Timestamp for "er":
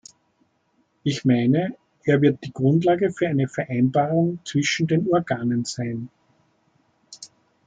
2.05-2.21